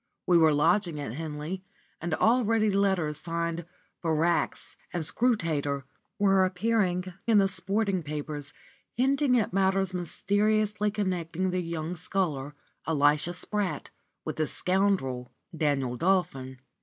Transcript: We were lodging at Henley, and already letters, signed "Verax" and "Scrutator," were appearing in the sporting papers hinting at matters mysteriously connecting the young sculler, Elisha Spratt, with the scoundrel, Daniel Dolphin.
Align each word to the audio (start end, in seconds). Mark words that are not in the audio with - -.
We 0.25 0.35
were 0.35 0.51
lodging 0.51 0.99
at 0.99 1.13
Henley, 1.13 1.63
and 2.01 2.15
already 2.15 2.71
letters, 2.71 3.17
signed 3.17 3.65
"Verax" 4.03 4.75
and 4.91 5.03
"Scrutator," 5.03 5.83
were 6.17 6.43
appearing 6.43 7.13
in 7.27 7.37
the 7.37 7.47
sporting 7.47 8.01
papers 8.01 8.51
hinting 8.95 9.37
at 9.39 9.53
matters 9.53 9.93
mysteriously 9.93 10.89
connecting 10.89 11.51
the 11.51 11.61
young 11.61 11.95
sculler, 11.95 12.55
Elisha 12.87 13.35
Spratt, 13.35 13.91
with 14.25 14.37
the 14.37 14.47
scoundrel, 14.47 15.31
Daniel 15.55 15.97
Dolphin. 15.97 16.57